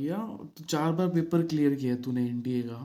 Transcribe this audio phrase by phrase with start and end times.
[0.00, 0.16] या
[0.56, 2.80] तो चार बार पेपर क्लियर किया तूने एनडीए का।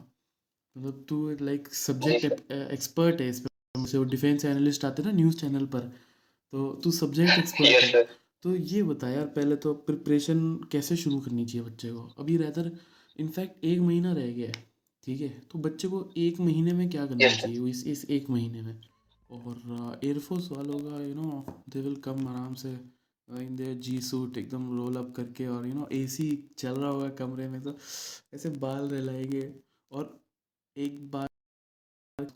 [0.75, 5.37] मतलब तू लाइक सब्जेक्ट एक्सपर्ट है इसमें जैसे वो डिफेंस एनालिस्ट आते हैं ना न्यूज़
[5.39, 5.79] चैनल पर
[6.53, 8.03] तो तू सब्जेक्ट एक्सपर्ट है।
[8.43, 10.41] तो ये बता यार पहले तो प्रिपरेशन
[10.71, 12.01] कैसे शुरू करनी चाहिए बच्चे को?
[12.19, 12.71] अभी रेदर
[13.19, 14.63] इनफैक्ट एक महीना रह गया है
[15.03, 15.29] ठीक है?
[15.51, 18.79] तो बच्चे को एक महीने में क्या करना चाहिए इस इस एक महीने में?
[19.29, 22.75] और एयरफोर्स वालों का you know they will come आराम से।
[23.29, 27.09] इन देयर जी सूट एकदम रोल अप करके और यू नो एसी चल रहा होगा
[27.09, 27.77] कमरे में तो
[28.33, 29.53] ऐसे बाल रहलाएँगे।
[29.91, 30.19] और
[30.77, 31.27] एक बार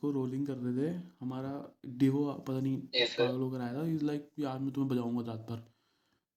[0.02, 1.52] को रोलिंग कर रहे थे हमारा
[1.86, 5.58] डिवो पता नहीं पागल होकर आया था। इज़ लाइक यार मैं तुम्हें बजाऊँगा रात भर।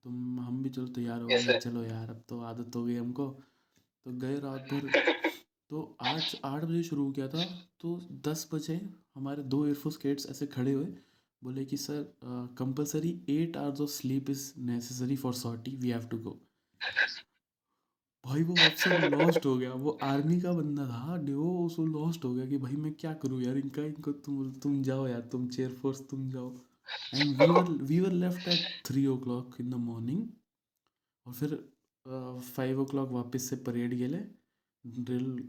[0.04, 3.28] तुम हम भी चलो तैयार हो गए। चलो यार अब तो आदत हो गई हमको।
[4.06, 4.80] तो गए रात भर।
[5.70, 7.44] तो आठ आठ बजे शुरू किया था।
[7.80, 8.80] तो दस बजे
[9.14, 10.86] हमारे दो एयरफोर्स कैड्स ऐसे खड़े हुए।
[11.42, 12.02] बोले कि, sir
[12.58, 16.38] compulsory eight hours of sleep is necessary for sortie we have to go
[18.24, 22.32] भाई, वो ऑप्शन लॉस्ट हो गया। वो आर्मी का बंदा था। डिवो उसको लॉस्ट हो
[22.34, 23.56] गया कि, भाई, मैं क्या करूँ यार?
[23.58, 26.50] इनका, इनको तुम तुम जाओ यार, तुम चेयर फोर्स तुम जाओ.
[27.14, 30.28] And we were we were left at three o'clock in the morning
[31.26, 31.54] और फिर
[32.54, 34.18] फाइव ओ क्लॉक वापस से परेड गेले
[34.84, 35.48] ड्रिल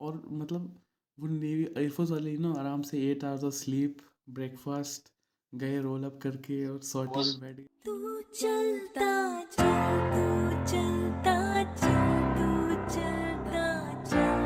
[0.00, 0.80] और मतलब
[1.18, 3.98] वो नेवी एयरफोर्स वाले ना, आराम से eight hours of sleep
[4.30, 5.12] breakfast
[5.52, 9.10] गए रोल अप करके और सॉर्टी में बैठ गए। तू चलता
[9.56, 10.26] चल तू
[10.70, 11.36] चलता
[11.80, 12.50] चल तू
[12.94, 13.66] चलता
[14.10, 14.40] चल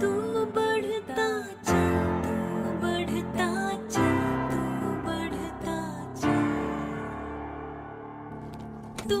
[0.00, 0.10] तू
[0.58, 1.28] बढ़ता
[1.68, 2.34] चल तू
[2.84, 3.48] बढ़ता
[3.94, 4.20] चल
[4.52, 5.78] तू बढ़ता
[6.20, 6.44] चल
[9.08, 9.20] तू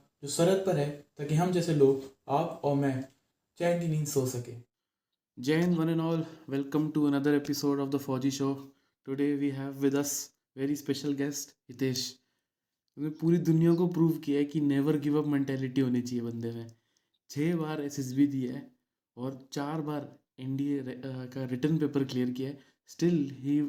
[0.23, 3.05] जो सरहद पर है ताकि हम जैसे लोग आप और मैं
[3.57, 4.53] चैन की नींद सो सके।
[5.39, 8.49] Jai Hind one and all welcome to another episode of the Fauji show
[9.05, 12.19] today we have with us very special guest Hitesh
[12.97, 16.51] उसने पूरी दुनिया को प्रूव किया है कि नेवर गिव अप मेंटेलिटी होनी चाहिए बंदे
[16.51, 16.75] में।
[17.29, 18.71] छः बार एस एस बी दिया है
[19.17, 23.61] और चार बार एन डी ए का रिटर्न पेपर क्लियर किया है। Still he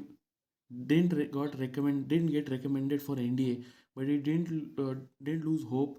[0.70, 3.56] didn't re- got recommend didn't get recommended for NDA,
[3.96, 4.92] but he didn't uh,
[5.26, 5.90] didn't lose hope.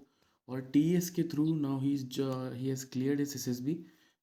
[0.48, 3.74] और TS के through now he's jo- he has cleared his SSB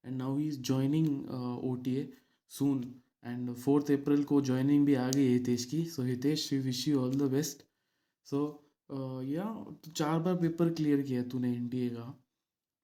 [0.06, 2.04] and now he's joining uh, OTA
[2.58, 2.84] soon.
[3.28, 5.86] And fourth April को joining भी आ गई है हितेश की.
[5.86, 7.64] So Hitesh we wish you all the best
[8.26, 8.40] so
[9.24, 9.46] या
[9.96, 12.08] चार बार पेपर क्लियर किया है तूने एनडीए का.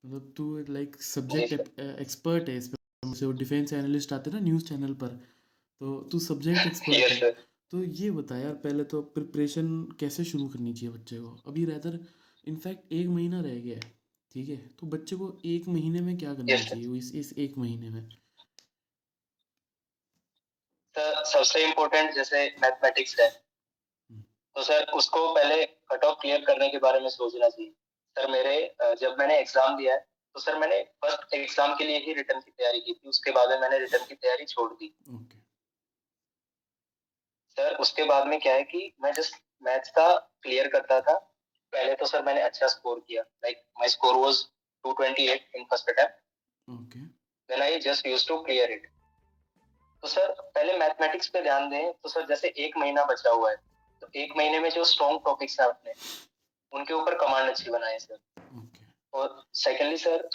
[0.05, 5.07] मतलब तू लाइक सब्जेक्ट एक्सपर्ट है इसमें वो डिफेंस एनालिस्ट आते ना न्यूज़ चैनल पर.
[5.79, 7.35] तो तू सब्जेक्ट एक्सपर्ट है.
[7.71, 11.41] तो ये बता यार पहले तो प्रिपरेशन कैसे शुरू करनी चाहिए बच्चे को?
[11.47, 11.99] अभी रेदर
[12.47, 13.95] इनफैक्ट एक महीना रह गया है
[14.35, 14.57] ठीक है?
[14.69, 18.09] तो बच्चे को एक महीने में क्या करना चाहिए वो इस इस एक महीने में?
[20.95, 24.21] सर सबसे इम्पोर्टेंट जैसे मैथमेटिक्स है हम्म,
[24.55, 27.71] तो सर उसको पहले कट ऑफ़ क्लियर करने के बारे में सोचना चाहिए।
[28.15, 29.99] सर मेरे जब मैंने एग्ज़ाम दिया है
[30.35, 33.49] तो सर मैंने फ़र्स्ट एग्ज़ाम के लिए ही रिटर्न की तैयारी की थी उसके बाद
[33.49, 35.37] में मैंने रिटर्न की तैयारी छोड़ दी। ओके
[37.57, 40.13] सर उसके बाद में क्या है कि मैं जस्ट मैथ्स का
[40.43, 41.15] क्लियर करता था
[41.73, 44.43] पहले तो सर मैंने अच्छा स्कोर किया। Like my score was
[44.83, 46.99] 228 in first attempt okay
[47.49, 48.89] then I just used to clear it
[50.03, 53.55] तो सर पहले मैथमेटिक्स पे ध्यान दें तो सर जैसे एक महीना बचा हुआ है
[54.01, 55.93] तो एक महीने में जो स्ट्रॉन्ग टॉपिक्स है अपने
[56.73, 58.15] उनके ऊपर कमांड अच्छी बनाए सर।
[58.59, 60.29] ओके और सेकेंडली सर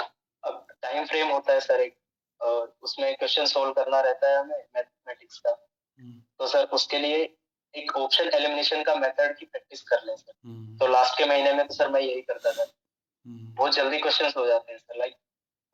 [0.44, 1.96] अब टाइम फ्रेम होता है सर एक
[2.40, 7.24] और उसमें क्वेश्चन सॉल्व करना रहता है हमें मैथमेटिक्स का। हम्म, तो सर उसके लिए
[7.74, 11.52] एक ऑप्शन एलिमिनेशन का मेथड की प्रैक्टिस कर लें सर हम्म, तो लास्ट के महीने
[11.52, 14.98] में तो सर मैं यही करता था। हम्म, बहुत जल्दी क्वेश्चन हो जाते हैं सर
[14.98, 15.14] लाइक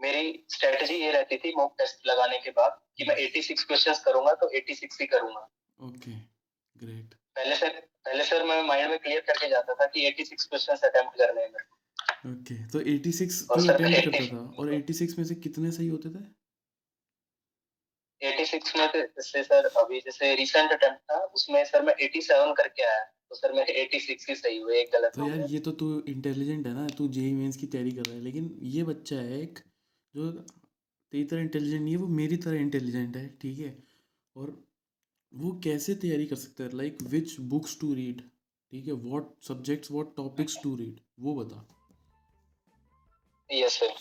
[0.00, 4.32] मेरी स्ट्रेटजी ये रहती थी मॉक टेस्ट लगाने के बाद कि मैं 86 क्वेश्चंस करूँगा
[4.32, 5.40] तो 86 ही करूँगा।
[5.80, 6.10] ओके
[6.76, 10.84] ग्रेट पहले से पहले सर मैं माइंड में क्लियर करके जाता था कि 86 क्वेश्चंस
[10.84, 11.66] अटेम्प्ट करने हैं।
[12.32, 15.88] ओके तो 86 और तू सर अटेम्प्ट करता था और 86 में से कितने सही
[15.88, 16.24] होते थे?
[18.22, 22.82] 86 में तो जैसे सर अभी जैसे रिसेंट अटेम्प्ट था उसमें सर मैं 87 करके
[22.84, 25.88] आया। तो सर मेरे 86 ही सही हुए एक गलत तो यार ये तो तू
[26.08, 29.40] इंटेलिजेंट है ना तू जेई मेंस की तैयारी कर रहा है लेकिन ये बच्चा है
[29.42, 29.58] एक
[30.14, 33.76] जो तेरी तरह इंटेलिजेंट नहीं है वो मेरी तरह इंटेलिजेंट है ठीक है?
[34.36, 34.56] और
[35.32, 36.76] वो कैसे तैयारी कर सकता है?
[36.76, 38.20] Like which books to read
[38.72, 38.92] ठीक है?
[39.04, 41.66] What subjects what topics to read वो बता।
[43.50, 43.92] यस सर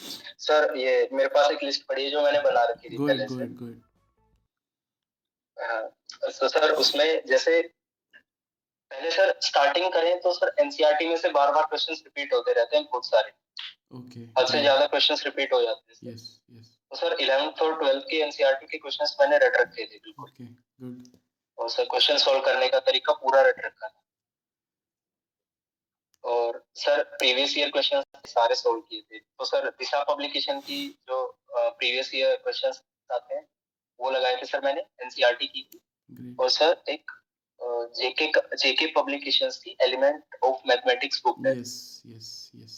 [0.45, 3.55] सर ये मेरे पास एक लिस्ट पड़ी है जो मैंने बना रखी थी गुड गुड
[3.59, 3.81] गुड
[5.59, 7.61] तो सर उसमें जैसे
[8.91, 12.77] पहले सर स्टार्टिंग करें तो सर एनसीईआरटी में से बार बार क्वेश्चन रिपीट होते रहते
[12.77, 13.31] हैं बहुत सारे।
[13.97, 17.73] ओके हद से ज़्यादा क्वेश्चंस रिपीट हो जाते हैं। यस यस तो सर 11th और
[17.81, 21.17] 12th के एनसीईआरटी के क्वेश्चंस मैंने रट रखे थे बिल्कुल। ओके गुड
[21.57, 24.03] और सर क्वेश्चन सॉल्व करने का तरीका पूरा रट रखा था।
[26.23, 31.25] और सर प्रीवियस ईयर क्वेश्चन सारे सॉल्व किए थे। तो सर दिशा पब्लिकेशन की जो
[31.51, 32.71] प्रीवियस ईयर क्वेश्चन
[33.09, 33.45] आते हैं
[33.99, 37.11] वो लगाए थे सर मैंने एनसीईआरटी की। थी और सर एक
[37.95, 42.75] जेके जेके पब्लिकेशंस की एलिमेंट ऑफ़ मैथमेटिक्स बुक है। यस यस यस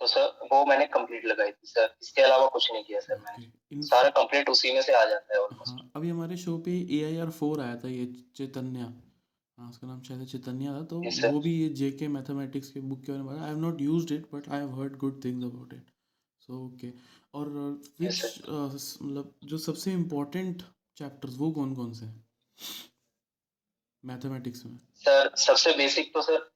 [0.00, 3.82] तो सर वो मैंने कंप्लीट लगाई थी सर। इसके अलावा कुछ नहीं किया सर मैंने।
[3.82, 7.02] सारा कंप्लीट उसी में से आ जाता है ऑलमोस्ट हाँ अभी हमारे शो पे ए
[7.04, 8.06] आई आर फोर आया था ये
[8.36, 8.80] चैतन्य।
[9.58, 12.80] हाँ उसका नाम शायद चैतन्य था तो Yes, वो भी ये जे के मैथमेटिक्स के
[12.80, 15.44] बुक के बारे में I have not used it but I have heard good things
[15.44, 15.90] about it
[16.42, 16.90] so okay
[17.34, 17.48] और
[18.00, 20.62] विच मतलब जो सबसे इम्पोर्टेंट
[20.96, 22.24] चैप्टर्स वो कौन कौन से हैं?
[24.04, 26.50] मैथमेटिक्स में। सर सबसे बेसिक तो सर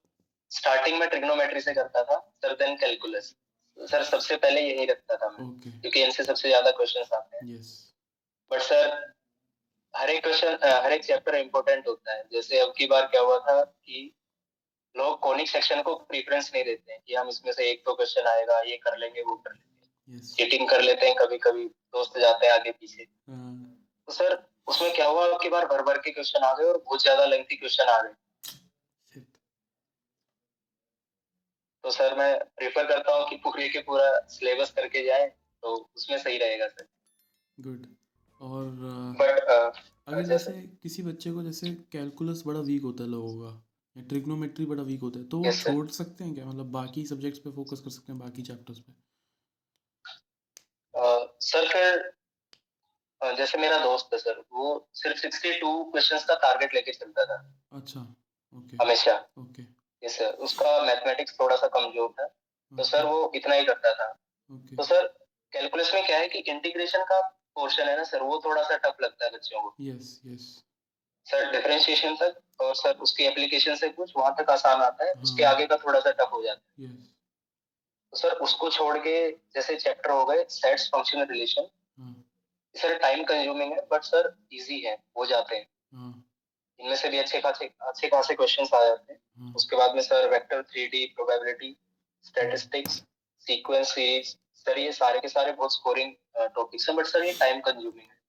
[0.50, 3.34] स्टार्टिंग में ट्रिग्नोमेट्री से करता था सर देन कैलकुलस
[3.78, 7.54] सर सबसे पहले यही रखता था मैं ओके क्योंकि इनसे सबसे ज़्यादा क्वेश्चंस आते हैं।
[7.54, 7.70] यस
[8.50, 9.12] बट सर
[9.94, 13.38] हर एक क्वेश्चन हर एक चैप्टर इम्पोर्टेंट होता है। जैसे अब की बार क्या हुआ
[13.40, 14.10] था कि
[14.94, 18.26] लोग कॉनिक सेक्शन को प्रीफरेंस नहीं देते हैं कि हम इसमें से एक तो क्वेश्चन
[18.28, 19.73] आएगा ये कर लेंगे वो कर लेंगे।
[20.08, 25.06] चीटिंग कर लेते हैं कभी कभी दोस्त जाते हैं आगे पीछे। तो सर उसमें क्या
[25.06, 25.26] हुआ?
[25.26, 28.00] अब की बार भर भर के क्वेश्चन आ गए और बहुत ज़्यादा लेंथी क्वेश्चन आ
[28.02, 28.12] गए।
[31.84, 35.26] तो सर मैं प्रेफर करता हूँ कि पूरे के पूरा सिलेबस करके जाए
[35.62, 36.86] तो उसमें सही रहेगा सर।
[37.58, 37.86] गुड
[38.40, 38.66] और
[39.18, 40.52] बट अगर जैसे
[40.82, 43.50] किसी बच्चे को जैसे कैलकुलस बड़ा वीक होता है लोगों का
[43.96, 46.46] या ट्रिग्नोमेट्री बड़ा वीक होता है तो वो छोड़ सकते हैं क्या?
[46.46, 48.92] मतलब बाकी सब्जेक्ट्स पे फोकस कर सकते हैं बाकी चैप्टर्स पे?
[51.54, 52.12] सर फिर
[53.20, 54.64] जैसे मेरा दोस्त है सर वो
[54.94, 57.36] सिर्फ़ 62 क्वेश्चंस का टारगेट लेके चलता था।
[57.72, 58.00] अच्छा
[58.52, 59.62] ओके हमेशा। ओके
[60.02, 62.26] यस सर उसका मैथमेटिक्स थोड़ा सा कमज़ोर था
[62.72, 64.08] तो सर वो इतना ही करता था।
[64.76, 65.06] तो सर
[65.52, 67.20] कैलकुलस में क्या है कि इंटीग्रेशन का
[67.54, 70.46] पोर्शन है ना सर वो थोड़ा सा टफ लगता है बच्चों को। यस यस
[71.26, 75.44] सर डिफरेंशिएशन तक और सर उसकी एप्लीकेशन से कुछ वहाँ तक आसान आता है उसके
[75.44, 77.13] हाँ। आगे का थोड़ा सा टफ हो जाता है। यस
[78.14, 81.68] सर उसको छोड़ के जैसे चैप्टर हो गए sets function relation
[82.74, 86.12] sir time consuming है बट सर इजी है हो जाते हैं। हाँ
[86.80, 90.02] इनमें से भी अच्छे खासे अच्छे खासे क्वेश्चंस आ जाते हैं। हाँ उसके बाद में
[90.02, 91.76] sir vector three D probability
[92.24, 93.02] statistics
[93.42, 96.14] sequence series sir ये सारे के सारे बहुत स्कोरिंग
[96.54, 98.22] टॉपिक्स हैं बट सर ये टाइम कंज्यूमिंग है।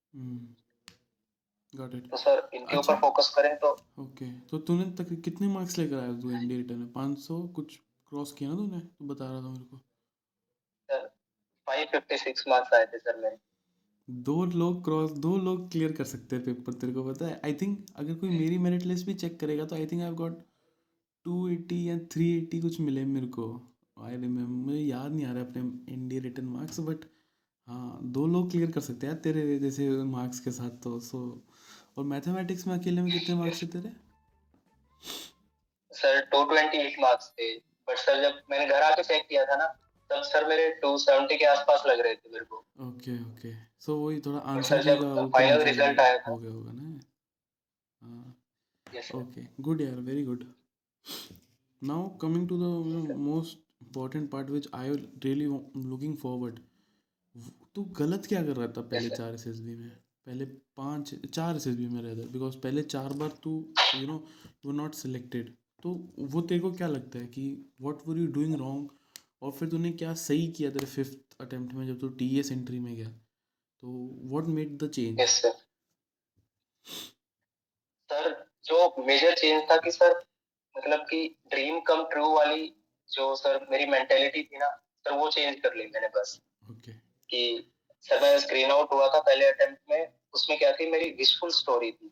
[1.73, 4.49] तो सर इनके ऊपर अच्छा। फोकस करें तो ओके okay.
[4.49, 6.91] तो तूने तक कितने मार्क्स लेकर आया तू एनडी रिटर्न में?
[6.93, 7.79] 500 कुछ
[8.11, 8.79] क्रॉस किया ना तूने?
[8.79, 9.77] तू बता रहा था मेरे को।
[10.89, 11.07] सर
[11.67, 13.37] 556 मार्क्स आए थे सर मेरे।
[14.07, 17.39] दो लोग क्रॉस दो लोग क्लियर कर सकते हैं पेपर तेरे को पता है?
[17.45, 20.43] आई थिंक अगर कोई मेरी मेरिट लिस्ट भी चेक करेगा तो I think I got
[21.25, 23.47] two eighty या थ्री एटी कुछ मिले मेरे को।
[23.97, 27.05] आई रिमेम्बर मुझे याद नहीं आ रहा अपने इंडिया रिटर्न मार्क्स बट
[27.67, 31.19] हाँ दो लोग क्लियर कर सकते हैं तेरे जैसे मार्क्स के साथ तो सो
[31.97, 33.91] और मैथमेटिक्स में अकेले में कितने मार्क्स थे तेरे?
[35.91, 37.49] सर 228 मार्क्स थे।
[37.87, 39.65] बट सर जब मैंने घर आके चेक किया था ना
[40.09, 43.53] तब सर मेरे 270 के आसपास लग रहे थे मेरे को ओके ओके
[43.85, 45.01] सो वही थोड़ा आंसर जब
[45.35, 46.99] final result आया था। हो गया होगा ना
[48.01, 48.35] हाँ
[48.87, 50.43] sir Okay, good yaar, very good.
[51.81, 54.85] Now coming to the you know, most important part which I
[55.25, 55.47] really
[55.93, 56.59] looking forward.
[57.75, 59.09] तू गलत क्या कर रहा था पहले.
[59.09, 59.89] चार एस में
[60.25, 60.45] पहले
[60.79, 63.51] पाँच चार एस में रहता बिकॉज़ पहले चार बार तू
[63.95, 64.23] you know
[64.65, 65.53] you not selected
[65.85, 65.91] तो
[66.27, 67.41] वो तेरे को क्या लगता है कि
[67.81, 68.89] what were you doing wrong
[69.43, 72.79] और फिर तूने क्या सही किया तेरे फिफ्थ अटेम्प्ट में जब तू टी एस एंट्री
[72.79, 73.09] में गया?
[73.09, 73.87] तो
[74.31, 75.19] what made the change
[78.09, 78.31] sir
[78.65, 80.17] जो मेजर चेंज था कि सर
[80.75, 82.67] मतलब कि ड्रीम कम ट्रू वाली
[83.09, 84.69] जो सर मेरी मेंटेलिटी थी ना
[85.05, 86.39] सर वो चेंज कर ली मैंने बस।
[86.71, 86.91] ओके
[87.29, 87.71] कि
[88.05, 91.91] सर मैं स्क्रीन आउट हुआ था पहले अटेम्प्ट में उसमें क्या थी मेरी विशफुल स्टोरी
[91.91, 92.11] थी।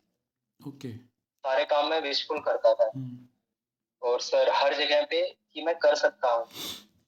[0.59, 3.27] ओके सारे काम मैं विशफुल करता था। हम्म
[4.03, 6.47] और सर हर जगह पे कि मैं कर सकता हूँ।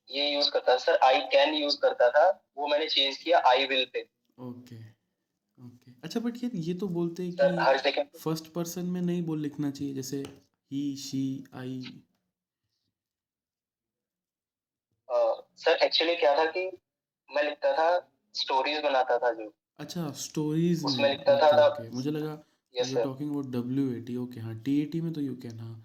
[0.09, 3.65] ये यूज़ करता था। सर आई कैन यूज़ करता था। वो मैंने चेंज किया I
[3.65, 4.01] will pay.
[4.37, 4.75] Okay
[5.59, 9.01] okay अच्छा बट यार ये तो बोलते हैं सर हर कि जगह फ़र्स्ट पर्सन में
[9.01, 10.17] नहीं बोल लिखना चाहिए जैसे
[10.71, 11.81] ही शी आई
[15.57, 16.65] सर एक्चुअली क्या था कि
[17.29, 17.87] मैं लिखता था
[18.33, 22.43] स्टोरीज बनाता था जो। अच्छा स्टोरीज में। लिखता था मुझे लगा
[22.75, 25.21] yes you sir talking about W A T okay हाँ टी ए टी में तो
[25.21, 25.84] यू कैन हाँ।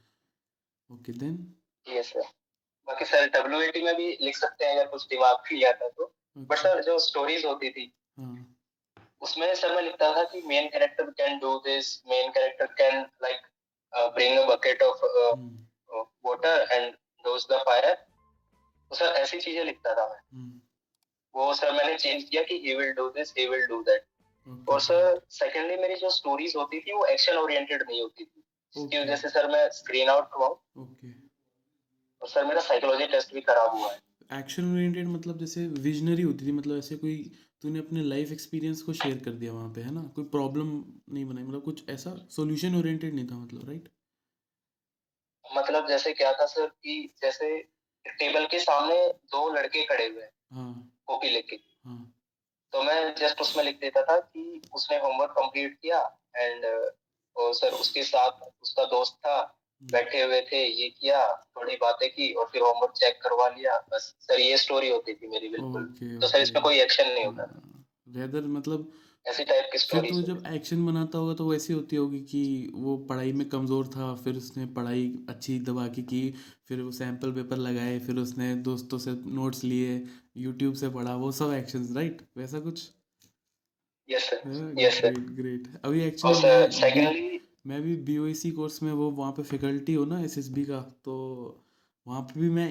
[0.90, 1.36] ओके देन
[1.86, 2.28] यस सर
[2.88, 6.58] बाकी सर डब्ल्यू में भी लिख सकते हैं अगर कुछ दिमाग नहीं आता तो। बट
[6.58, 8.34] सर जो स्टोरीज होती थी हाँ।
[9.22, 13.40] उसमें सर मैं लिखता था कि main character can do this main character can like
[14.14, 15.04] bring a bucket of
[16.26, 16.92] water and
[17.24, 20.60] douse the fire तो सर ऐसी चीज़ें लिखता था मैं। हम्म
[21.34, 24.80] वो सर मैंने चेंज किया कि he will do this he will do that और
[24.80, 28.42] सर सेकेंडली मेरी जो स्टोरीज होती थी वो एक्शन ओरिएंटेड नहीं होती थी।
[28.74, 30.46] इसकी वजह से सर मैं स्क्रीन आउट हुआ
[30.82, 31.12] ओके
[32.22, 33.98] और सर मेरा साइकोलॉजी टेस्ट भी खराब हुआ है।
[34.38, 37.16] एक्शन ओरिएंटेड मतलब जैसे विजनरी होती थी मतलब ऐसे कोई
[37.62, 40.02] तूने अपने लाइफ एक्सपीरियंस को शेयर कर दिया वहाँ पे है ना?
[40.16, 40.68] कोई प्रॉब्लम
[41.12, 43.88] नहीं बनाई मतलब कुछ ऐसा सॉल्यूशन ओरिएंटेड नहीं था मतलब राइट
[45.44, 47.56] मतलब जैसे क्या था सर कि जैसे
[48.06, 48.96] टेबल के सामने
[49.32, 52.14] दो लड़के खड़े हुए हैं हाँ। कॉपी लेके। हाँ।
[52.72, 56.00] तो मैं जस्ट उसमें लिख देता था कि उसने होमवर्क कंप्लीट किया
[56.36, 56.64] एंड
[57.36, 62.08] और सर उसके साथ उसका दोस्त था हम्म, बैठे हुए थे ये किया थोड़ी बातें
[62.10, 65.82] की और फिर होमवर्क चेक करवा लिया बस। सर ये स्टोरी होती थी मेरी बिल्कुल।
[65.82, 67.48] ओके तो सर इसमें कोई एक्शन नहीं होता
[68.08, 68.90] रेदर मतलब
[69.26, 72.70] ऐसी टाइप की फिर स्टोरीज तो जब एक्शन बनाता होगा तो वैसी होती होगी कि
[72.74, 76.22] वो पढ़ाई में कमज़ोर था फिर उसने पढ़ाई अच्छी दबा के की
[76.68, 80.02] फिर वो सैंपल पेपर लगाए फिर उसने दोस्तों से नोट्स लिए
[80.36, 82.88] यूट्यूब से पढ़ा वो सब एक्शंस राइट वैसा कुछ?
[84.10, 88.50] Yes sir yes sir great great अभी एक्चुअली मैं सेकेंडली मैं भी बी ओ सी
[88.52, 91.16] कोर्स में वो वहाँ पे फैकल्टी हो ना एस एस बी का तो
[92.06, 92.68] वहाँ पे भी मैं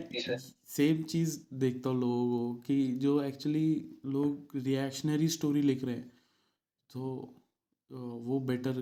[0.67, 3.67] सेम चीज़ देखता हूँ लोगों को कि जो एक्चुअली
[4.05, 6.11] लोग रिएक्शनरी स्टोरी लिख रहे हैं
[6.89, 7.01] तो
[7.89, 8.81] वो बेटर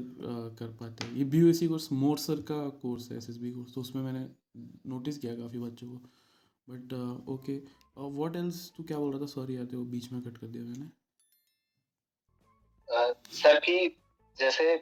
[0.60, 3.38] कर पाते हैं। ये B O C course more sir का कोर्स है एस एस
[3.38, 4.26] बी कोर्स तो उसमें मैंने
[4.90, 5.96] नोटिस किया काफ़ी बच्चों को।
[6.68, 6.94] बट
[7.30, 7.62] ओके
[8.18, 9.26] वॉट एल्स तू क्या बोल रहा था?
[9.28, 10.90] सॉरी यार को बीच में कट कर दिया मैंने।
[12.90, 13.88] सर की
[14.38, 14.76] जैसे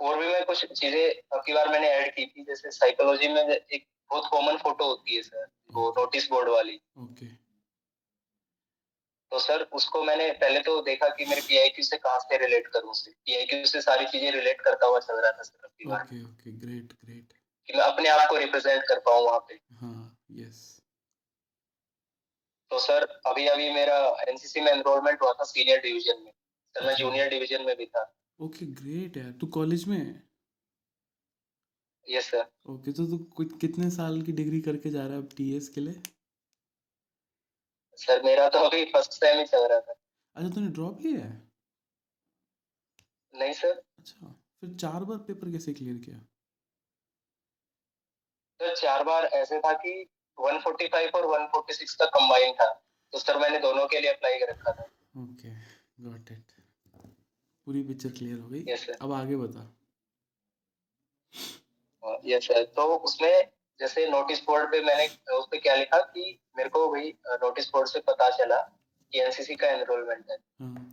[0.00, 3.42] और भी मैं कुछ चीज़ें अब की बार मैंने ऐड की थी जैसे साइकोलॉजी में
[3.42, 7.26] एक बहुत कॉमन फ़ोटो होती है सर वो नोटिस बोर्ड वाली। ओके
[9.32, 12.90] तो सर उसको मैंने पहले तो देखा कि मेरे पीआईक्यू से कहाँ से रिलेट करूँ
[12.90, 16.02] उसे पीआईक्यू से सारी चीज़ें रिलेट करता हुआ चल रहा था सर अब की बार।
[16.02, 17.32] ओके ओके ग्रेट ग्रेट
[17.68, 20.60] कि मैं अपने आप को रिप्रेजेंट कर पाऊँ वहाँ पे। हाँ यस
[22.70, 23.96] तो सर अभी अभी मेरा
[24.28, 26.32] एनसीसी में एनरोलमेंट हुआ था सीनियर डिवीज़न में।
[26.74, 28.02] सर मैं जूनियर डिवीज़न में भी था।
[28.38, 30.22] ओके ग्रेट यार। तू कॉलेज में है?
[32.06, 35.28] यस सर ओके तो तू कुछ कितने साल की डिग्री करके जा रहा है अब
[35.36, 36.02] टीएस के लिए?
[37.98, 39.94] सर मेरा तो अभी फ़र्स्ट सेम ही चल रहा था।
[40.36, 41.32] अच्छा तूने ड्रॉप लिया है?
[43.34, 46.18] नहीं सर अच्छा फिर चार बार पेपर कैसे क्लियर किया?
[48.60, 49.92] सर चार बार ऐसे था कि
[50.38, 52.72] 145 और 146 का कंबाइन था।
[53.12, 54.82] तो सर मैंने दोनों के लिए अप्लाई कर रखा था।
[55.22, 55.50] ओके
[56.02, 56.51] गॉट इट
[57.66, 58.76] पूरी पिक्चर क्लियर हो गई?
[58.76, 59.68] सर अब आगे बता।
[62.24, 63.48] यस सर तो उसमें
[63.80, 67.88] जैसे नोटिस बोर्ड पे मैंने उस पे क्या लिखा कि मेरे को वही नोटिस बोर्ड
[67.88, 68.58] से पता चला
[69.12, 70.84] कि एनसीसी का एनरोलमेंट है। हाँ।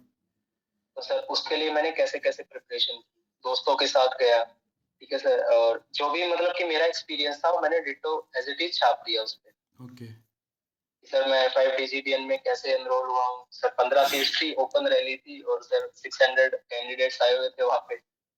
[0.98, 3.22] तो सर उसके लिए मैंने कैसे कैसे प्रिपरेशन की?
[3.46, 7.52] दोस्तों के साथ गया ठीक है सर और जो भी मतलब कि मेरा एक्सपीरियंस था
[7.52, 10.08] वो मैंने डिटो एज इट इज़ छाप दिया उस पर ओके
[11.08, 13.46] सर मैं फाइव डीजीबीएन में कैसे एनरोल हुआ हूँ?
[13.52, 17.64] सर पंद्रह सीट थी ओपन रैली थी और सर सिक्स हंड्रेड कैंडिडेट्स आए हुए थे
[17.64, 17.96] वहाँ पे।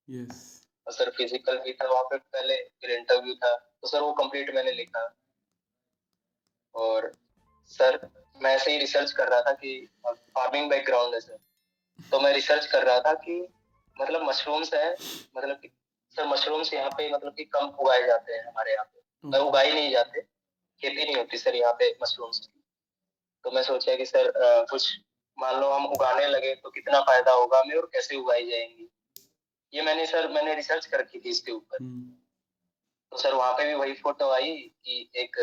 [0.07, 4.13] यस और सर फ़िज़िकल भी था वहाँ पे पहले फिर इंटरव्यू था। तो सर वो
[4.13, 5.03] कंप्लीट मैंने लिखा।
[6.75, 7.11] और
[7.71, 7.99] सर
[8.41, 11.37] मैं ऐसे ही रिसर्च कर रहा था कि फ़ार्मिंग बैकग्राउंड है सर।
[12.11, 13.39] तो मैं रिसर्च कर रहा था कि
[13.97, 14.91] मतलब मशरूम्स है
[15.37, 15.71] मतलब कि
[16.15, 19.91] सर मशरूम्स यहाँ पे मतलब कि कम उगाए जाते हैं हमारे यहाँ पे। उगाए नहीं
[19.91, 20.21] जाते।
[20.81, 22.63] खेती नहीं होती सर यहाँ पे मशरूम्स की।
[23.45, 24.99] तो मैं सोचा कि सर अ, कुछ
[25.37, 28.89] मान लो हम उगाने लगे तो कितना फ़ायदा होगा हमें और कैसे उगाई जाएँगी?
[29.73, 32.11] ये मैंने सर मैंने रिसर्च कर रखी थी इसके ऊपर। हम्म।
[33.11, 35.37] तो सर वहाँ पे भी वही फ़ोटो आई कि एक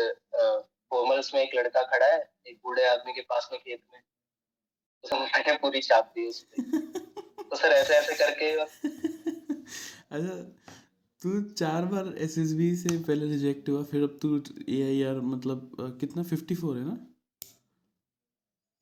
[0.89, 4.01] फॉर्मल्स में एक लड़का खड़ा है एक बूढ़े आदमी के पास में खेत में।
[5.03, 6.61] तो सर मैंने पूरी छाप दी उस पे।
[7.49, 8.51] तो सर ऐसे ऐसे करके
[10.11, 10.78] अच्छा
[11.21, 16.23] तू चार बार एसएसबी से पहले रिजेक्ट हुआ फिर अब तू एआईआर मतलब कितना?
[16.23, 16.97] 54 है ना?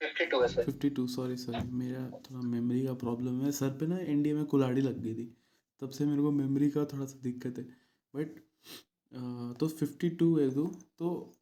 [0.01, 1.35] फिफ्टी टू है सर 52 सॉरी
[1.75, 5.25] मेरा थोड़ा मेमोरी का प्रॉब्लम है। सर पे ना इंडिया में कुल्हाड़ी लग गई थी।
[5.81, 7.63] तब से मेरे को मेमोरी का थोड़ा सा दिक्कत है।
[8.13, 8.39] बट
[9.59, 10.65] तो 52 है तू।
[10.99, 11.33] तो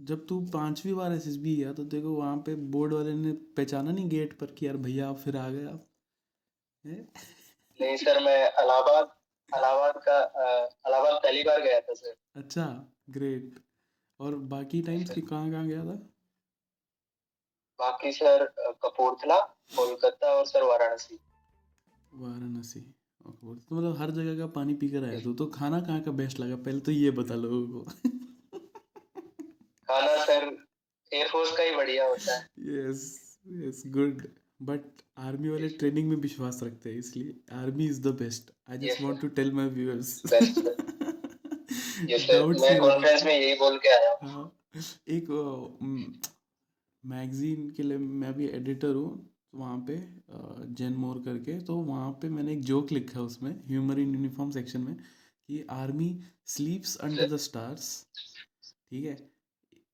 [0.00, 3.32] जब तू पांचवी बार एस एस बी गया तो देखो वहाँ पे बोर्ड वाले ने
[3.56, 5.86] पहचाना नहीं गेट पर कि यार भैया आप फिर आ गए आप।
[6.84, 9.15] नहीं सर मैं इलाहाबाद
[9.52, 12.64] इलाहाबाद का अ, इलाहाबाद पहली बार गया था सर। अच्छा
[13.10, 13.58] ग्रेट
[14.20, 15.94] और बाकी टाइम्स कि कहाँ कहाँ गया था?
[17.78, 18.44] बाकी सर
[18.82, 19.38] कपूरथला
[19.76, 21.18] कोलकाता और सर वाराणसी।
[22.14, 22.80] वाराणसी।
[23.20, 26.40] तो मतलब हर जगह का पानी पी कर आया तू तो खाना कहाँ का बेस्ट
[26.40, 26.56] लगा?
[26.56, 27.90] पहले तो ये बता लोगों को।
[29.88, 30.44] खाना सर
[31.12, 34.22] एयरफोर्स का ही बढ़िया होता है। Yes yes good
[34.60, 39.02] but army वाले ट्रेनिंग में विश्वास रखते हैं इसलिए army is the best I just
[39.02, 40.20] want to tell my viewers
[42.00, 44.52] मैं कॉन्फ्रेंस में यही बोल के आया हूँ। हाँ।
[45.08, 45.30] एक
[47.04, 49.10] मैगजीन के लिए मैं भी एडिटर हूँ
[49.54, 49.96] वहाँ पे
[50.78, 54.50] जैन मोर करके तो वहाँ पे मैंने एक जोक लिखा है उसमें ह्यूमर इन यूनिफॉर्म
[54.50, 56.08] सेक्शन में कि army
[56.46, 57.88] sleeps under the stars
[58.90, 59.16] ठीक है?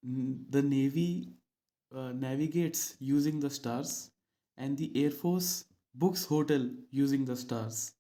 [0.05, 1.11] The navy
[1.93, 3.93] navigates using the stars
[4.59, 5.55] and the air force
[5.95, 7.95] books hotel using the stars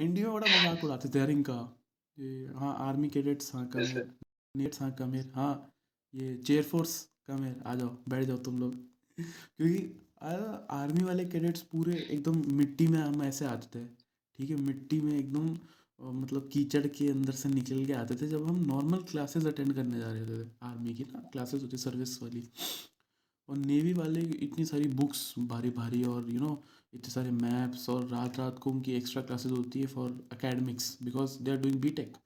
[0.00, 1.54] India में बड़ा मज़ाक उड़ाते थे यार इनका।
[2.18, 4.02] ये हाँ आर्मी कैडेट्स हाँ कम है
[4.54, 5.52] नेट्स हाँ कम है हाँ
[6.14, 6.96] ये चेयर फोर्स
[7.28, 8.74] कम है आ जाओ बैठ जाओ तुम लोग।
[9.18, 9.78] क्योंकि
[10.72, 13.84] आर्मी वाले कैडेट्स पूरे एकदम मिट्टी में हम ऐसे आते थे।
[14.38, 15.48] ठीक है मिट्टी में एकदम
[16.00, 19.98] मतलब कीचड़ के अंदर से निकल के आते थे जब हम नॉर्मल क्लासेस अटेंड करने
[19.98, 22.42] जा रहे थे। आर्मी की ना क्लासेस होती सर्विस वाली।
[23.48, 26.62] और नेवी वाले इतनी सारी बुक्स भारी भारी और यू नो
[26.94, 31.38] इतने सारे मैप्स और रात रात को उनकी एक्स्ट्रा क्लासेस होती है for academics because
[31.42, 32.16] they are doing B Tech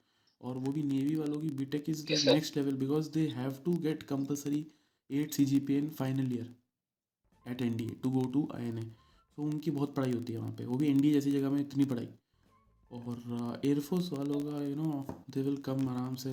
[0.40, 3.76] और वो भी नेवी वालों की B Tech is the next level because they have to
[3.78, 4.66] get compulsory
[5.10, 6.54] eight C G P in final year
[7.46, 8.82] at N D A to go to I N A
[9.36, 11.60] तो उनकी बहुत पढ़ाई होती है वहाँ पे। वो भी एन डी जैसी जगह में
[11.60, 12.08] इतनी पढ़ाई।
[12.90, 16.32] और एयरफोर्स वालों का you know they will come आराम से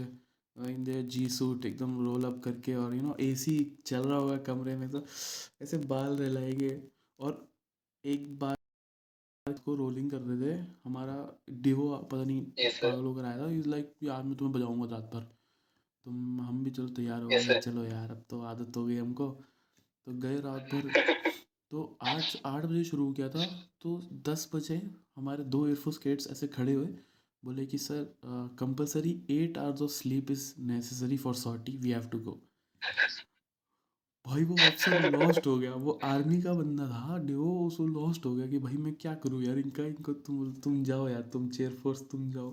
[0.55, 4.17] इन देयर जी सूट एकदम रोल अप करके और यू नो ए सी चल रहा
[4.17, 5.03] होगा कमरे में तो
[5.63, 6.71] ऐसे बाल रहलाएँगे।
[7.19, 7.45] और
[8.03, 8.55] एक बार
[9.65, 10.53] को रोलिंग कर रहे थे
[10.85, 11.15] हमारा
[11.65, 12.41] डिवो पता नहीं.
[12.41, 15.21] पागल होकर आया था इज़ लाइक यार मैं तुम्हें बजाऊँगा रात भर।
[16.05, 19.27] तुम हम भी चलो तैयार हो गए चलो यार अब तो आदत हो गई हमको।
[20.07, 20.91] तो गए रात भर।
[21.71, 23.45] तो आठ आठ बजे शुरू किया था
[23.81, 23.97] तो
[24.29, 24.77] दस बजे
[25.17, 26.87] हमारे दो एयरफोर्स कैडेट्स ऐसे खड़े हुए,
[27.43, 28.03] बोले कि, sir
[28.59, 32.39] compulsory eight hours of sleep is necessary for sortie we have to go
[34.25, 38.33] भाई वो ऑप्शन लॉस्ट हो गया। वो आर्मी का बंदा था डिवो उसको लॉस्ट हो
[38.35, 41.73] गया कि, भाई मैं क्या करूँ यार, इनका, इनको तुम तुम जाओ यार, तुम चेयर
[41.75, 42.51] फोर्स तुम जाओ.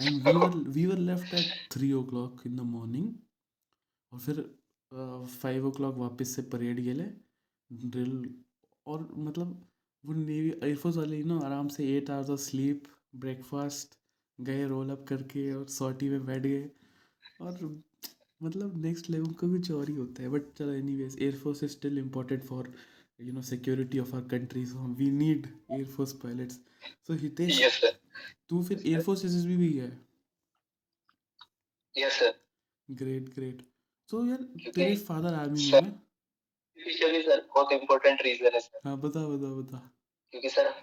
[0.00, 3.12] And we were we were left at three o'clock in the morning
[4.12, 4.40] और फिर
[5.32, 7.04] फाइव ओ क्लॉक वापस से परेड गेले
[7.70, 8.34] ड्रिल
[8.86, 9.60] और मतलब
[10.04, 12.84] वो नेवी एयरफोर्स वाले यू नो आराम से eight hours of sleep
[13.24, 13.96] breakfast
[14.38, 16.70] गए रोल अप करके और सॉटी में बैठ गए।
[17.40, 17.82] और
[18.42, 21.98] मतलब नेक्स्ट लेवल का कुछ और ही होता है। बट चलो anyways air force is still
[21.98, 22.72] important for
[23.20, 26.60] you know security of our country so we need air force pilots
[27.06, 27.82] so Hitesh
[28.48, 29.98] तू फिर एयरफोर्स एस भी गया है?
[31.94, 32.32] Yes sir
[32.88, 33.62] great great
[34.10, 35.92] so यार तेरे फादर आर्मी में
[36.90, 39.90] सर- सर बहुत इम्पोर्टेंट रीजन है सर हाँ बता बता बता।
[40.30, 40.74] क्योंकि सर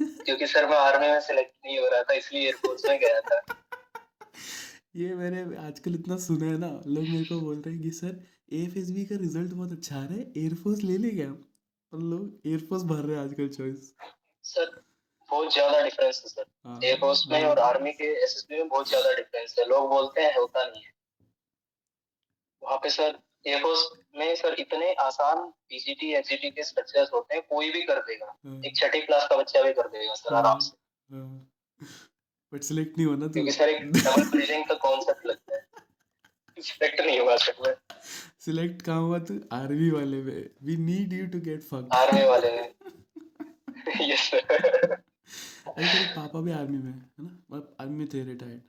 [0.00, 3.44] क्योंकि सर मैं आर्मी में सिलेक्ट नहीं हो रहा था इसलिए एयरफोर्स में गया था।
[4.96, 8.24] ये मैंने आजकल इतना सुना है ना लोग मेरे को बोल रहे हैं कि सर
[9.04, 11.48] का रिज़ल्ट बहुत अच्छा आ रहा है एयरफोर्स ले लेंगे हम
[11.92, 13.94] और लोग एयरफोर्स भर रहे हैं आजकल चॉइस
[14.42, 14.82] सर
[15.30, 19.12] बहुत ज़्यादा डिफरेंस है सर हाँ। एयरफोर्स में और आर्मी के एसएसबी में बहुत ज़्यादा
[19.12, 20.92] डिफरेंस है। लोग बोलते हैं होता नहीं है।
[22.62, 27.70] वहाँ पे सर एयरफोर्स में सर इतने आसान पीजीटी एचजीटी के स्ट्रक्चर्स होते हैं कोई
[27.72, 30.72] भी कर देगा। हाँ, एक छठी क्लास का बच्चा भी कर देगा सर आराम से।
[32.52, 37.00] बट सिलेक्ट नहीं होना तू क्योंकि सर एक डबल ब्रीदिंग का कॉन्सेप्ट लगता है। सिलेक्ट
[37.00, 37.74] नहीं हुआ सर मैं
[38.44, 42.50] सिलेक्ट कहाँ हुआ तू आर्मी वाले में। We need you to get fuck army वाले
[42.56, 42.64] ने
[44.04, 44.96] यस सर
[45.68, 47.30] अरे तेरे पापा भी आर्मी में है है ना?
[47.50, 48.60] मतलब आर्मी में थे रिटायर्ड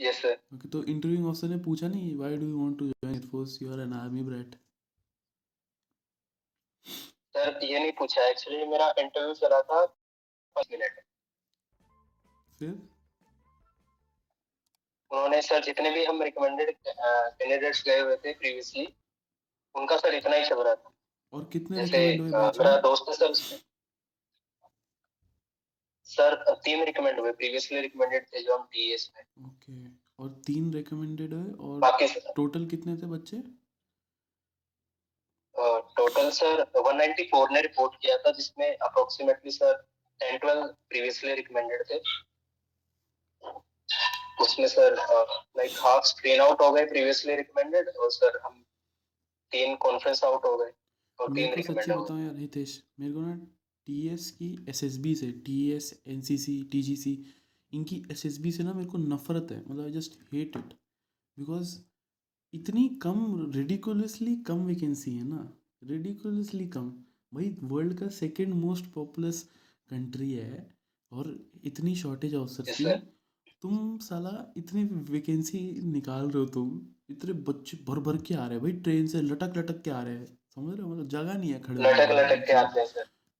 [0.00, 3.14] यस सर ओके तो इंटरव्यूइंग ऑफिसर ने पूछा नहीं why do you want to join
[3.14, 4.54] air force you are an army brat
[7.34, 8.22] sir ये नहीं पूछा.
[8.28, 11.00] एक्चुअली मेरा इंटरव्यू चला था पाँच मिनट
[12.58, 12.70] फिर?
[15.10, 18.86] उन्होंने सर जितने भी हम रिकमेंडेड कैंडिडेट्स गए हुए थे प्रीवियसली
[19.74, 20.92] उनका सर इतना ही चल रहा था.
[21.32, 23.32] और कितने जैसे मेरा दोस्त है सर
[26.10, 29.90] सर तीन रिकमेंड हुए प्रीवियसली रिकमेंडेड थे जो हम टीएस में। Okay okay.
[30.20, 33.36] और तीन रिकमेंडेड है और बाकी टोटल कितने थे बच्चे?
[35.96, 39.72] टोटल सर 194 ने रिपोर्ट किया था जिसमें अप्रोक्सीमेटली सर
[40.20, 41.98] 10 12 प्रीवियसली रिकमेंडेड थे।
[44.42, 44.94] उसमें sir
[45.56, 48.62] like half screen out हो गए प्रीवियसली रिकमेंडेड और सर हम
[49.52, 50.72] तीन कॉन्फ्रेंस आउट हो गए
[51.18, 53.34] और तीन को रिकमेंड हो यार हितेश मेरे को ना
[53.86, 57.24] टीएस की एस एस बी से T S N C C T G C
[57.72, 60.74] इनकी एस एस बी से ना मेरे को नफरत है मतलब I just hate it
[61.38, 61.78] because
[62.54, 66.90] इतनी कम रेडिकुलसली कम वैकेंसी है ना रेडिकुलसली कम।
[67.34, 69.42] भाई वर्ल्ड का सेकेंड मोस्ट पॉपुलस
[69.90, 70.74] कंट्री है
[71.12, 72.84] और इतनी शॉर्टेज Yes, की.
[73.62, 78.54] तुम साला इतनी वैकेंसी निकाल रहे हो तुम इतने बच्चे भर भर के आ रहे
[78.54, 80.94] हैं। भाई ट्रेन से लटक लटक के आ रहे हैं। समझ रहे हो?
[80.94, 82.86] मतलब जगह नहीं है खड़े लटक लटक के आते हैं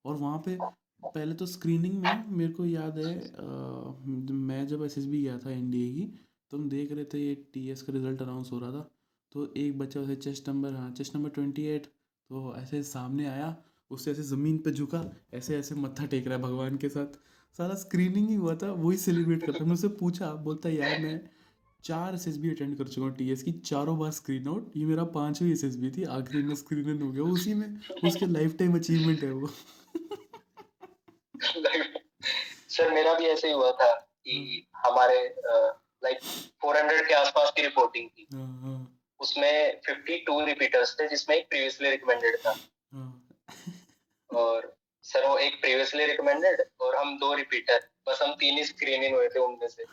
[0.05, 0.55] और वहाँ पे
[1.15, 3.43] पहले तो स्क्रीनिंग में मेरे को याद है अ,
[4.33, 6.05] मैं जब एसएसबी गया था एनडीए की
[6.51, 8.89] तो हम देख रहे थे ये टीएस का रिज़ल्ट अनाउंस हो रहा था।
[9.31, 13.55] तो एक बच्चा उसे चेस्ट नंबर हाँ चेस्ट नंबर ट्वेंटी एट तो ऐसे सामने आया
[13.91, 17.17] उससे ऐसे ज़मीन पे झुका ऐसे ऐसे मत्था टेक रहा है भगवान के साथ।
[17.57, 21.19] सारा स्क्रीनिंग ही हुआ था वही सेलिब्रेट करता हमने उससे पूछा बोलता यार मैं
[21.83, 24.71] चार एस एस बी अटेंड कर चुका हूँ टी एस की। चारों बार स्क्रीन आउट
[24.77, 27.67] ये मेरा पांचवी एस एस बी थी। आखिरी में स्क्रीन इन हो गया। उसी में
[28.03, 29.47] उसके लाइफ टाइम अचीवमेंट है वो।
[32.69, 35.23] सर मेरा भी ऐसे ही हुआ था कि हमारे
[36.03, 36.19] लाइक
[36.63, 41.89] 400 के आसपास की रिपोर्टिंग थी। हाँ हाँ। उसमें 52 रिपीटर्स थे जिसमें एक प्रीवियसली
[41.89, 42.55] रिकमेंडेड था।
[42.93, 43.27] हाँ।
[44.29, 44.73] और
[45.05, 49.27] सर वो एक प्रीवियसली रिकमेंडेड और हम दो रिपीटर बस हम तीन ही स्क्रीनिंग हुए
[49.27, 49.83] थे उनमें से।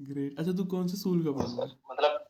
[0.00, 1.70] ग्रेट अच्छा तू कौन से स्कूल का पढ़ा है?
[1.90, 2.26] मतलब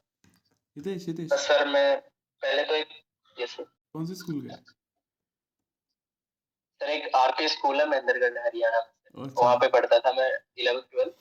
[0.76, 2.00] हितेश हितेश। सर मैं
[2.42, 2.88] पहले तो एक
[3.36, 4.56] जैसे कौन से स्कूल गया
[6.80, 11.14] सर एक आरके स्कूल है महेंद्रगढ़ हरियाणा अच्छा। वहाँ पे पढ़ता था मैं इलेवेंथ ट्वेल्थ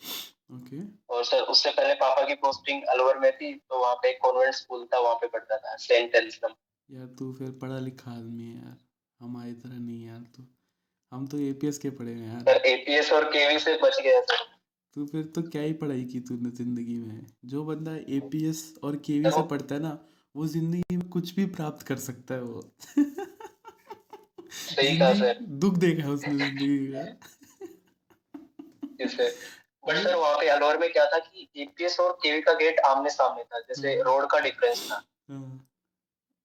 [0.53, 0.77] ओके।
[1.15, 4.53] और सर उससे पहले पापा की पोस्टिंग अलवर में थी तो वहाँ पे एक कॉन्वेंट
[4.55, 6.53] स्कूल था वहाँ पे पढ़ता था सेंट एल्सम
[6.89, 8.77] यार तू फिर पढ़ा लिखा आदमी है यार।
[9.19, 10.43] हमारी तरह नहीं यार तू
[11.11, 14.43] हम तो एपीएस के पढ़े हैं यार। सर एपीएस और केवी से बच गया सर।
[14.95, 17.25] तू फिर तो क्या ही पढ़ाई की तूने ज़िंदगी में?
[17.45, 19.97] जो बंदा एपीएस और केवी से पढ़ता है ना
[20.35, 22.61] वो ज़िंदगी में कुछ भी प्राप्त कर सकता है वो।
[24.51, 27.03] सही कहा सर। दुख देखा है उसने ज़िंदगी का।
[29.83, 33.09] बट सर वहाँ पे अलवर में क्या था कि एपीएस और केवी का गेट आमने
[33.09, 34.95] सामने था जैसे हम्म। रोड का डिफरेंस था।
[35.29, 35.67] हाँ,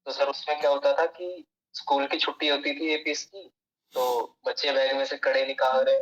[0.07, 3.51] तो सर उसमें क्या होता था कि स्कूल की छुट्टी होती थी एपीएस की
[3.95, 4.05] तो
[4.47, 5.99] बच्चे बैग में से कड़े निकाल रहे।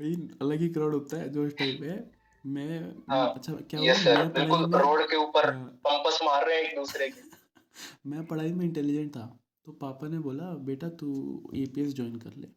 [0.00, 1.96] भाई अलग ही क्राउड होता है जो इस टाइप है।
[2.44, 2.80] मैं
[3.10, 4.04] हाँ, अच्छा क्या यस हुआ?
[4.04, 7.08] सर मैं पढ़ाई बिल्कुल में रोड के ऊपर हाँ, पंपस मार रहे हैं एक दूसरे
[7.08, 7.22] के।
[8.06, 9.26] मैं पढ़ाई में इंटेलिजेंट था
[9.66, 11.08] तो पापा ने बोला बेटा तू
[11.56, 12.48] एपीएस ज्वाइन कर ले।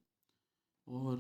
[0.88, 1.18] और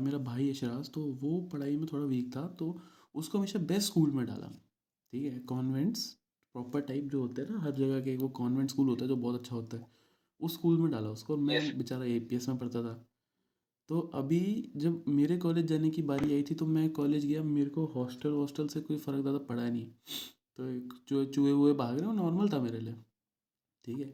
[0.00, 2.66] मेरा भाई है शराज तो वो पढ़ाई में थोड़ा वीक था तो
[3.14, 4.46] उसको हमेशा बेस्ट स्कूल में डाला।
[5.12, 5.38] ठीक है?
[5.40, 6.04] कॉन्वेंट्स
[6.54, 9.16] प्रॉपर टाइप जो होते हैं ना हर जगह के वो कॉन्वेंट स्कूल होता है जो
[9.16, 9.86] बहुत अच्छा होता है
[10.40, 11.78] उस स्कूल में डाला उसको। मैं.
[11.78, 12.94] बेचारा एपीएस में पढ़ता था।
[13.90, 14.40] तो अभी
[14.76, 18.30] जब मेरे कॉलेज जाने की बारी आई थी तो मैं कॉलेज गया मेरे को हॉस्टल
[18.30, 19.86] वॉस्टल से कोई फ़र्क ज़्यादा पड़ा नहीं।
[20.56, 22.94] तो एक जो चूहे हुए भाग रहे हो नॉर्मल था मेरे लिए।
[23.84, 24.12] ठीक है?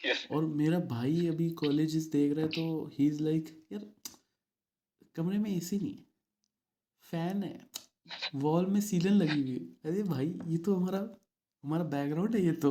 [0.00, 0.30] Yes.
[0.32, 3.86] और मेरा भाई अभी कॉलेज देख रहा है तो ही इज़ लाइक यार
[5.16, 6.04] कमरे में एसी नहीं है।
[7.04, 7.66] फ़ैन है।
[8.36, 10.98] वॉल में सीलन लगी हुई है। अरे भाई ये तो हमारा
[11.64, 12.70] हमारा बैकग्राउंड है ये तो।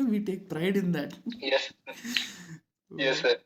[0.00, 1.14] We take pride in that
[3.00, 3.44] sir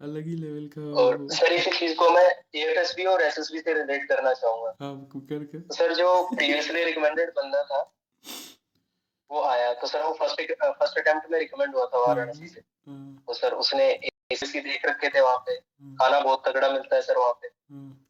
[0.00, 4.08] अलग ही लेवल का और सर इसी चीज़ को मैं एएफएसबी और एसएसबी से रिलेट
[4.08, 7.94] करना चाहूँगा। हाँ करके। तो सर जो प्रीवियसली रिकमेंडेड बंदा था
[9.30, 13.24] वो आया। तो सर वो फ़र्स्ट फ़र्स्ट अटेम्प्ट में रिकमेंड हुआ था वाराणसी से। हाँ,
[13.26, 17.02] तो सर उसने एसएससी देख रखे थे वहाँ पे। हाँ, खाना बहुत तगड़ा मिलता है
[17.02, 18.06] सर वहाँ पे। हाँ,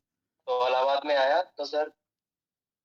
[0.47, 1.89] तो इलाहाबाद में आया तो सर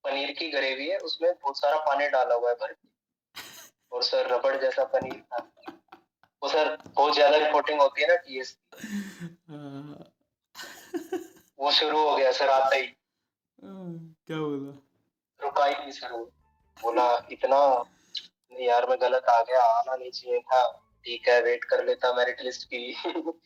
[0.04, 2.88] पनीर की ग्रेवी है उसमें बहुत सारा पानी डाला हुआ है भर के।
[3.92, 5.73] और सर रबड़ जैसा पनीर था।
[6.44, 8.58] वो सर बहुत ज़्यादा रिपोर्टिंग होती है ना टीएस
[9.50, 10.14] हाँ,
[11.60, 14.72] वो शुरू हो गया सर आते ही। हाँ, क्या बोला?
[15.40, 16.14] रुका ही नहीं सर
[16.78, 17.60] बोला इतना
[18.54, 20.62] नहीं यार मैं गलत आ गया आना नहीं चाहिए था।
[21.06, 22.82] ठीक है वेट कर लेता मेरिट लिस्ट की।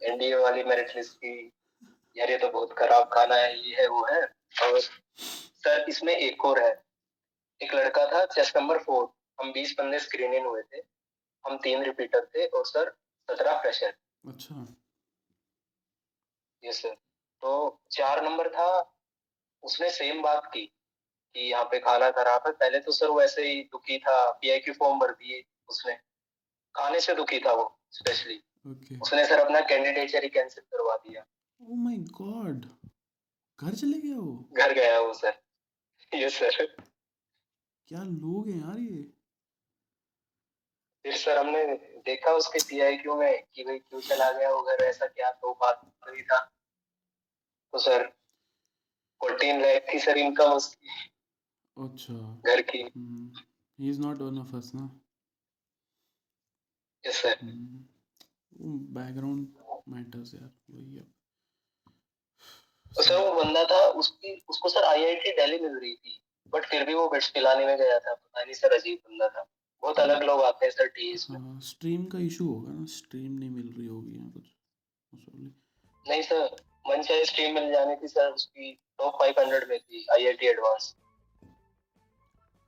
[0.00, 1.52] एनडीए वाली मेरिट लिस्ट की।
[2.16, 4.20] यार ये तो बहुत खराब खाना है ये है वो है।
[4.64, 6.70] और सर इसमें एक और है।
[7.60, 10.80] एक लड़का था चेस्ट नंबर फोर हम बीस बंदे स्क्रीनिंग हुए थे।
[11.44, 12.90] हम तीन रिपीटर थे और सर
[13.28, 14.66] सत्रह फ्रेशर अच्छा।
[16.62, 16.94] यस सर
[17.42, 17.52] तो
[17.92, 18.68] चार नंबर था
[19.62, 20.64] उसने सेम बात की
[21.34, 24.72] कि यहाँ पे खाना खराब है पहले तो सर वैसे ही दुखी था पीआई की
[24.72, 25.94] फॉर्म भर दिए उसने।
[26.74, 31.24] खाने से दुखी था वो स्पेशली ओके उसने सर अपना कैंडिडेचर ही कैंसिल करवा दिया।
[31.60, 32.64] ओ माय गॉड
[33.58, 34.48] घर चले गया वो?
[34.52, 35.38] घर गया वो सर
[36.12, 36.66] यस सर
[37.88, 39.04] क्या लोग हैं यार ये?
[41.08, 41.64] फिर सर हमने
[42.04, 45.52] देखा उसके पीआई क्यू में कि भाई क्यों चला गया वो घर ऐसा क्या तो
[45.52, 46.38] बात नहीं था।
[47.72, 48.06] तो सर
[49.20, 50.88] फोर्टीन लाख थी सर इनकम उसकी।
[51.84, 52.82] अच्छा। घर की।
[53.78, 55.00] He is not one of us ना?
[57.06, 57.38] यस सर
[58.92, 59.48] बैकग्राउंड
[59.88, 61.02] मैटर्स यार वही है।
[62.96, 66.84] तो सर वो बंदा था उसकी उसको सर आईआईटी दिल्ली मिल रही थी बट फिर
[66.84, 69.46] भी वो बिट्स पिलाने में गया था। पता नहीं सर अजीब बंदा था।
[69.82, 73.32] बहुत अलग लोग आते हैं सर टीएस में हाँ स्ट्रीम का इशू होगा ना स्ट्रीम
[73.32, 75.26] नहीं मिल रही होगी या कुछ
[76.06, 76.56] नहीं सर
[76.88, 80.94] मन चाहे स्ट्रीम मिल जानी थी सर उसकी टॉप 500 में थी आईआईटी एडवांस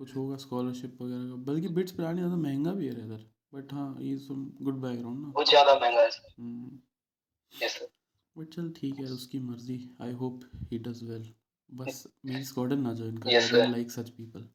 [0.01, 3.97] कुछ होगा स्कॉलरशिप वगैरह का बल्कि बिट्स पिलानी ज़्यादा महँगा भी है इधर बट हाँ
[4.01, 7.89] ये सम गुड बैकग्राउंड ना। बहुत ज़्यादा महँगा है सर यस सर
[8.37, 10.41] बट चल ठीक है उसकी मर्ज़ी। I hope
[10.73, 11.33] he does well
[11.69, 13.31] बस मेरी स्क्वाडन ना ज्वाइन कर.
[13.69, 14.49] लाइक सच पीपल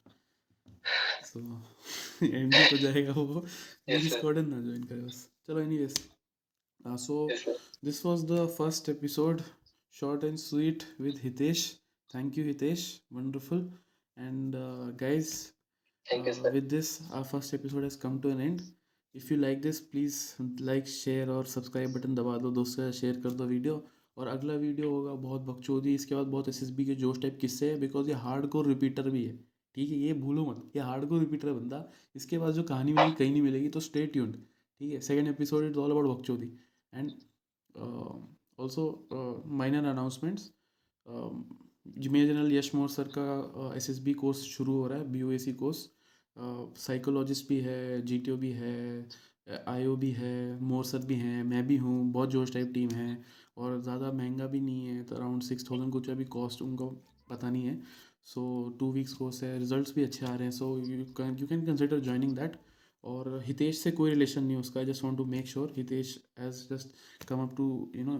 [0.85, 1.41] तो
[2.69, 3.43] सो जाएगा वो
[4.09, 5.17] स्क्वाडन ना ज्वाइन करे बस।
[5.47, 5.95] चलो anyways
[7.85, 9.41] this was the first episode
[9.93, 11.65] short and sweet with Hitesh
[12.09, 13.59] thank you Hitesh wonderful
[14.17, 14.55] and
[15.01, 15.33] guys
[16.53, 18.61] with this our first episode has come to an end
[19.15, 20.19] if you like this please
[20.61, 23.83] like share और subscribe button दबा दो दोस्तों का share कर दो video
[24.17, 27.37] और अगला video होगा बहुत बकचोदी इसके बाद बहुत एस एस बी के जोश टाइप
[27.41, 29.37] किस्से है बिकॉज़ ये हार्ड कोर रिपीटर भी है।
[29.75, 31.83] ठीक है, ये भूलो मत। ये हार्ड कोर रिपीटर है बंदा।
[32.15, 34.35] इसके बाद जो कहानी मिलेगी कहीं नहीं मिलेगी तो स्टे ट्यून्ड
[34.81, 34.99] ठीक है?
[35.01, 36.51] Second episode is all about बकचोदी
[36.93, 37.11] and
[38.59, 40.51] also minor announcements
[41.05, 45.21] major general Yash Mor sir का एस एस बी कोर्स शुरू हो रहा है B
[45.21, 45.87] O A C course
[46.77, 49.07] psychologist भी है जी टी ओ भी है
[49.67, 52.89] आई ओ भी है मोर सर भी हैं, मैं भी हूँ, बहुत जोश टाइप टीम
[52.91, 53.23] है।
[53.57, 56.87] और ज़्यादा महँगा भी नहीं है तो अराउंड सिक्स थाउज़ेंड कुछ अभी कॉस्ट उनको
[57.27, 57.79] पता नहीं है।
[58.25, 58.43] सो
[58.79, 61.65] टू वीक्स कोर्स है रिजल्ट्स भी अच्छे आ रहे हैं so you can you can
[61.65, 62.57] consider joining that
[63.03, 67.25] और हितेश से कोई रिलेशन नहीं उसका just want to make sure Hitesh has just
[67.27, 68.19] come up to you know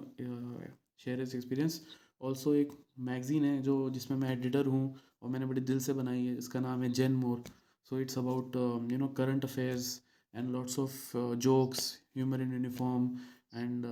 [1.03, 1.81] share is experience
[2.21, 2.71] also एक
[3.07, 6.59] मैगज़ीन है जो, जिसमें मैं एडिटर हूँ और मैंने बड़े दिल से बनाई है, इसका
[6.59, 7.43] नाम है जेन मोर
[7.91, 8.55] so it's about
[8.91, 10.01] you know current affairs
[10.33, 13.09] and lots of jokes humour in uniform
[13.55, 13.85] and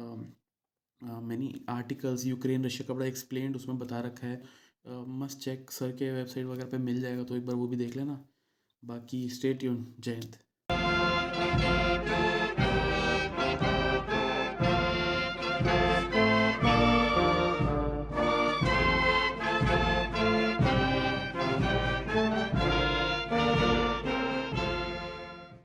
[1.01, 4.41] many articles Ukraine Russia का बड़ा एक्सप्लेंड उसमें बता रखा है।
[4.87, 7.95] मस्ट चेक सर के वेबसाइट वगैरह पे मिल जाएगा तो एक बार वो भी देख
[7.95, 8.19] लेना।
[8.83, 11.82] बाकी स्टेट यून जय हिंद।